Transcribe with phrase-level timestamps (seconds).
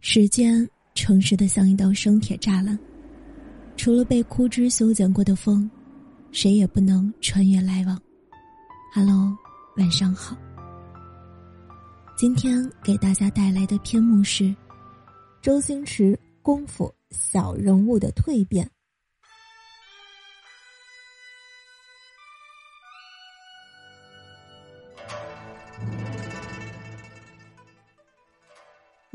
[0.00, 2.78] 时间诚实的像一道生铁栅栏，
[3.76, 5.68] 除了被枯枝修剪过的风，
[6.30, 8.00] 谁也不能穿越来往。
[8.94, 9.36] Hello，
[9.76, 10.36] 晚上好。
[12.16, 14.54] 今天给大家带来的篇目是
[15.42, 18.70] 周星驰功夫小人物的蜕变。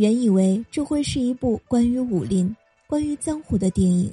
[0.03, 2.53] 原以为这会是一部关于武林、
[2.87, 4.11] 关于江湖的电影，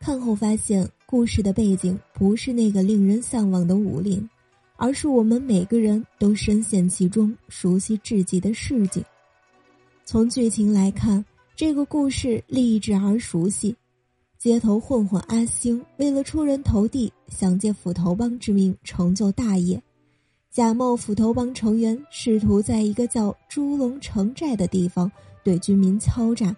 [0.00, 4.28] 看后发现故事的背景不是那个令人向往的武林，
[4.74, 9.04] 而是我们每个人都深陷其中、熟悉至极的市井。
[10.04, 11.24] 从剧情来看，
[11.54, 13.72] 这个故事励志而熟悉。
[14.36, 19.80] 街头混混阿星为了出人头地，想借斧头帮之名成就大业。
[20.50, 25.10] 假冒斧头帮成员，试图在一个叫猪龙城寨的地方
[25.44, 26.54] 对居民敲诈，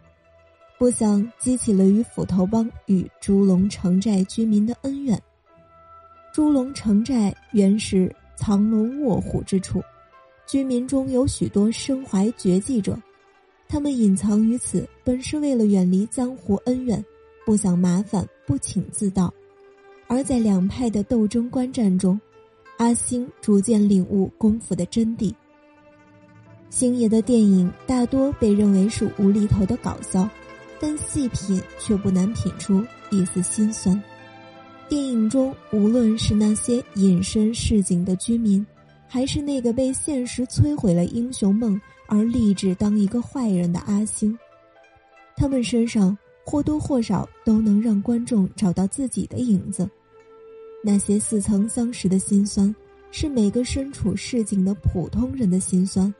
[0.78, 5.20] 不想激起了与斧头帮与猪龙城寨居民的恩怨。
[6.32, 9.82] 猪龙城寨原是藏龙卧虎之处，
[10.46, 12.98] 居民中有许多身怀绝技者，
[13.68, 17.04] 他们隐藏于此，本是为了远离江湖恩怨，
[17.44, 19.30] 不想麻烦，不请自到。
[20.08, 22.18] 而在两派的斗争观战中。
[22.82, 25.32] 阿星逐渐领悟功夫的真谛。
[26.68, 30.28] 星爷的电影大多被认为是无厘头的搞笑，
[30.80, 34.02] 但细品却不难品出一丝心酸。
[34.88, 38.66] 电影中，无论是那些隐身市井的居民，
[39.06, 44.36] 还是那个被现实摧毁了英雄梦而立志当一个坏人的阿星，
[45.36, 49.88] 他们身上或多或少都能让观众找到自己的影子。
[50.82, 52.74] 那些似曾相识的心酸，
[53.10, 56.12] 是每个身处市井的普通人的心酸。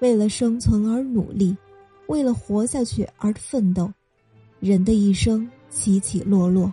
[0.00, 1.56] 为了生存而努力，
[2.06, 3.90] 为了活下去而奋斗。
[4.60, 6.72] 人的一生起起落落，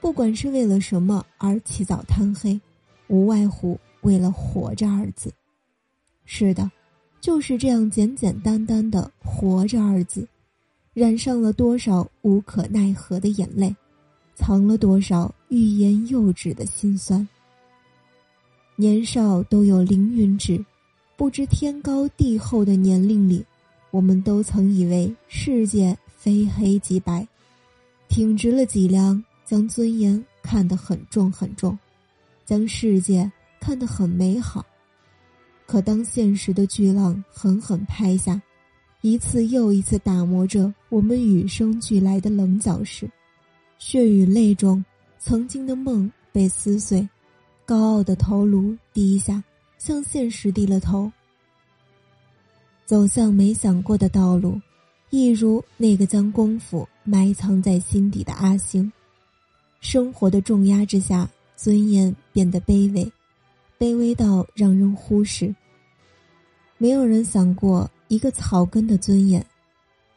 [0.00, 2.60] 不管是为了什么而起早贪黑，
[3.08, 5.32] 无外乎为了“活着”二字。
[6.24, 6.70] 是的，
[7.20, 10.26] 就是这样简简单单的“活着”二字，
[10.94, 13.74] 染上了多少无可奈何的眼泪。
[14.34, 17.26] 藏了多少欲言又止的心酸？
[18.74, 20.64] 年少都有凌云志，
[21.16, 23.44] 不知天高地厚的年龄里，
[23.90, 27.26] 我们都曾以为世界非黑即白，
[28.08, 31.78] 挺直了脊梁，将尊严看得很重很重，
[32.44, 34.64] 将世界看得很美好。
[35.66, 38.40] 可当现实的巨浪狠狠拍下，
[39.02, 43.08] 一次又一次打磨着我们与生俱来的棱角时，
[43.84, 44.82] 血与泪中，
[45.18, 47.06] 曾经的梦被撕碎，
[47.66, 49.42] 高傲的头颅低下，
[49.76, 51.10] 向现实低了头。
[52.86, 54.58] 走向没想过的道路，
[55.10, 58.90] 一如那个将功夫埋藏在心底的阿星。
[59.80, 63.12] 生活的重压之下，尊严变得卑微，
[63.80, 65.52] 卑微到让人忽视。
[66.78, 69.44] 没有人想过一个草根的尊严，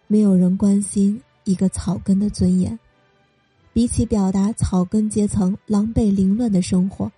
[0.06, 2.78] 没有人关心一个草根的尊严。
[3.76, 7.12] 比起表达草根阶层狼狈凌乱的生活，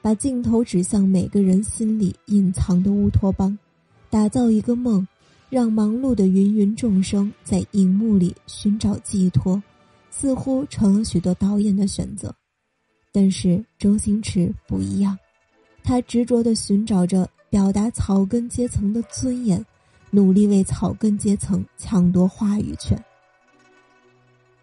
[0.00, 3.58] 把镜头指向每个人心里隐藏的乌托邦，
[4.10, 5.04] 打造一个梦，
[5.50, 9.60] 让忙碌的芸芸众生在荧幕里寻找寄托，
[10.08, 12.32] 似乎成了许多导演的选择。
[13.10, 15.18] 但是周星驰不一样，
[15.82, 19.66] 他执着地寻找着表达草根阶层的尊严，
[20.12, 22.96] 努力为草根阶层抢夺话语权。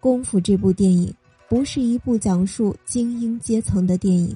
[0.00, 1.14] 功夫这部电影。
[1.52, 4.34] 不是一部讲述精英阶层的电影，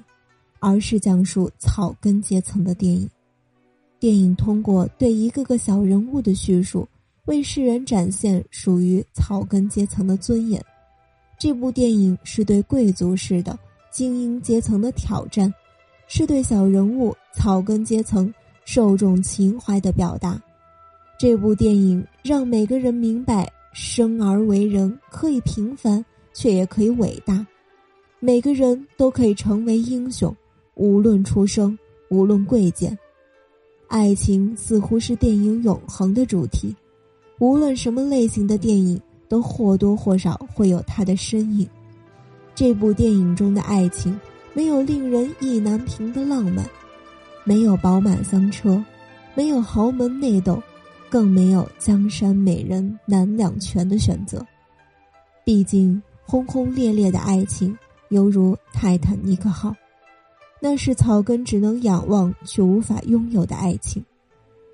[0.60, 3.08] 而是讲述草根阶层的电影。
[3.98, 6.86] 电影通过对一个个小人物的叙述，
[7.24, 10.62] 为世人展现属于草根阶层的尊严。
[11.38, 13.58] 这部电影是对贵族式的
[13.90, 15.50] 精英阶层的挑战，
[16.08, 18.30] 是对小人物草根阶层
[18.66, 20.38] 受众情怀的表达。
[21.18, 26.04] 这部电影让每个人明白，生而为人可以平凡。
[26.38, 27.46] 却也可以伟大，
[28.20, 30.36] 每个人都可以成为英雄，
[30.74, 31.76] 无论出生，
[32.10, 32.96] 无论贵贱。
[33.88, 36.76] 爱情似乎是电影永恒的主题，
[37.38, 39.00] 无论什么类型的电影，
[39.30, 41.66] 都或多或少会有它的身影。
[42.54, 44.20] 这部电影中的爱情，
[44.52, 46.68] 没有令人意难平的浪漫，
[47.44, 48.84] 没有宝马香车，
[49.34, 50.62] 没有豪门内斗，
[51.08, 54.44] 更没有江山美人难两全的选择。
[55.42, 56.02] 毕竟。
[56.28, 57.78] 轰轰烈烈的爱情，
[58.08, 59.72] 犹如泰坦尼克号，
[60.60, 64.04] 那是草根只能仰望却无法拥有的爱情。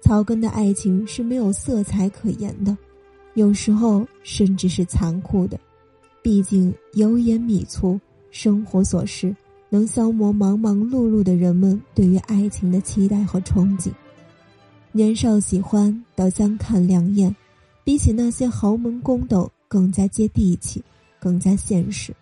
[0.00, 2.74] 草根的爱情是没有色彩可言的，
[3.34, 5.60] 有时候甚至是残酷的。
[6.22, 8.00] 毕竟油盐米醋，
[8.30, 9.36] 生活琐事
[9.68, 13.90] 能消磨忙忙碌碌的人们对于爱情的期待和憧憬。
[14.90, 17.34] 年少喜欢到相看两厌，
[17.84, 20.82] 比起那些豪门宫斗更加接地气，
[21.22, 22.12] 更加现实。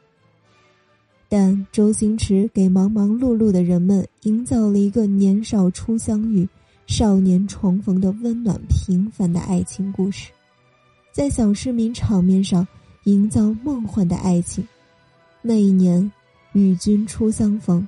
[1.27, 6.47] 但周星驰给忙忙碌碌的人们营造了一个年少初相遇、
[6.87, 10.31] 少年重逢的温暖平凡的爱情故事，
[11.13, 12.67] 在小市民场面上
[13.05, 14.67] 营造梦幻的爱情。
[15.41, 16.11] 那一年，
[16.53, 17.87] 与君初相逢，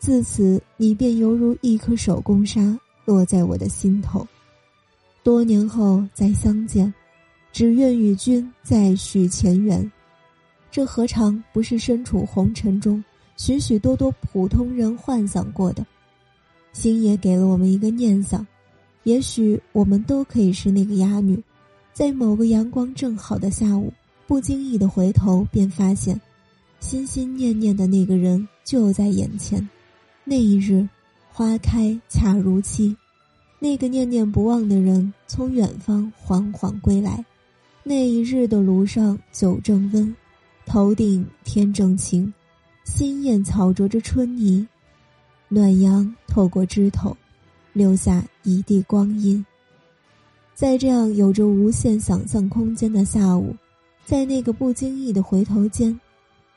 [0.00, 4.26] 自此你便犹如一颗手工沙落在我的心头。
[5.22, 6.92] 多年后再相见，
[7.52, 9.88] 只愿与君再续前缘。
[10.72, 13.04] 这何尝不是身处红尘中
[13.36, 15.84] 许许多多普通人幻想过的？
[16.72, 18.46] 星爷给了我们一个念想，
[19.02, 21.38] 也许我们都可以是那个哑女，
[21.92, 23.92] 在某个阳光正好的下午，
[24.26, 26.18] 不经意的回头，便发现，
[26.80, 29.68] 心心念念的那个人就在眼前。
[30.24, 30.88] 那一日，
[31.30, 32.96] 花开恰如期，
[33.58, 37.22] 那个念念不忘的人从远方缓缓归来。
[37.82, 40.16] 那一日的炉上酒正温。
[40.64, 42.32] 头顶天正晴，
[42.84, 44.66] 新燕草啄着春泥，
[45.48, 47.14] 暖阳透过枝头，
[47.72, 49.44] 留下一地光阴。
[50.54, 53.54] 在这样有着无限想象空间的下午，
[54.04, 55.98] 在那个不经意的回头间，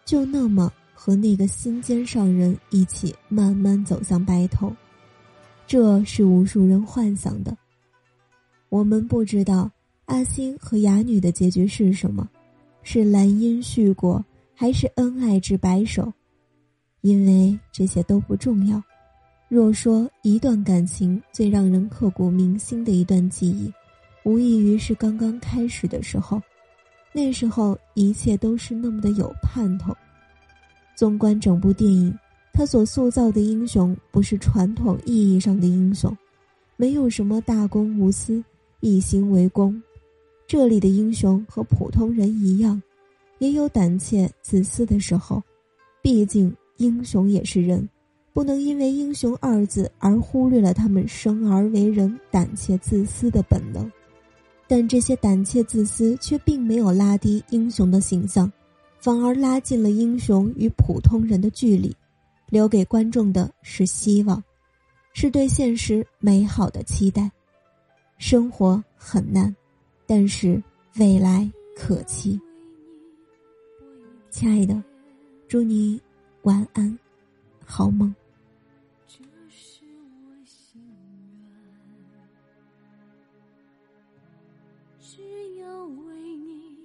[0.06, 4.74] 就那么和那个心尖上人一起慢慢走向白头，
[5.68, 7.58] 这是无数人幻想的。
[8.70, 9.70] 我们不知道
[10.06, 12.30] 阿星和哑女的结局是什么。
[12.88, 14.24] 是兰因絮果，
[14.54, 16.14] 还是恩爱至白首？
[17.02, 18.82] 因为这些都不重要。
[19.50, 23.74] 若说一段感情最让人刻骨铭心的一段记忆，
[24.24, 26.40] 无异于是刚刚开始的时候。
[27.12, 29.92] 那时候一切都是那么的有盼头。
[30.96, 32.16] 纵观整部电影，
[32.54, 36.16] 他所塑造的英雄不是传统意义上的英雄，
[36.78, 38.44] 没有什么大公无私、
[38.80, 39.82] 一心为公。
[40.48, 42.82] 这里的英雄和普通人一样，
[43.40, 45.42] 也有胆怯、自私的时候。
[46.02, 47.90] 毕竟英雄也是人，
[48.32, 53.92] 不能因为“英雄”二字而忽略了他们生而为人胆怯、自私的本能。
[54.68, 58.52] 但这些胆怯、自私却并没有拉低英雄的形象，
[59.00, 61.92] 反而拉近了英雄与普通人的距离，
[62.50, 64.44] 留给观众的是希望，
[65.14, 67.32] 是对现实美好的期待。
[68.20, 69.56] 生活很难。
[70.08, 70.62] 但是
[71.00, 72.40] 未来可期，
[74.30, 74.82] 亲爱的，
[75.48, 76.00] 祝你
[76.44, 76.98] 晚安，
[77.66, 78.14] 好梦。
[85.00, 85.22] 只
[85.60, 86.78] 要为你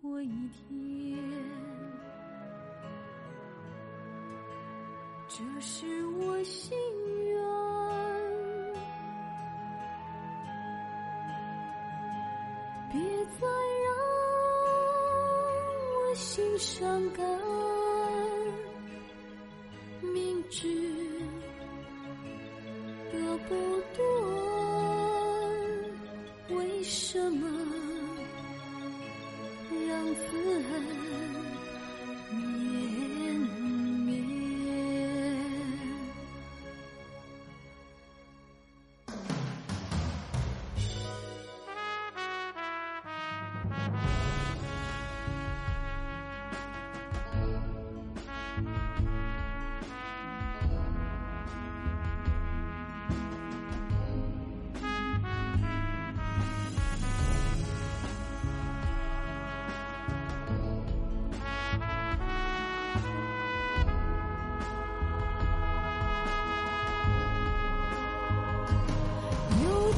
[0.00, 1.18] 活一天，
[5.28, 6.76] 这是我心
[16.18, 17.24] 心伤感，
[20.00, 20.66] 明知
[23.12, 23.77] 得不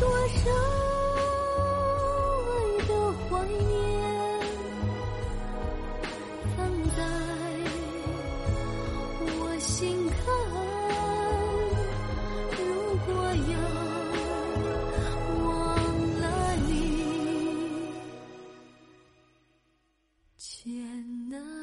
[0.01, 0.51] 多少
[2.47, 2.51] 爱
[2.89, 3.71] 的怀念，
[6.57, 6.57] 藏
[6.97, 6.99] 在
[9.21, 9.31] 我
[9.61, 9.71] 心
[10.09, 10.17] 坎。
[12.57, 12.61] 如
[13.05, 13.09] 果
[13.53, 13.55] 要
[15.45, 15.47] 忘
[16.19, 16.25] 了
[16.67, 16.73] 你，
[20.39, 20.49] 艰
[21.29, 21.60] 难。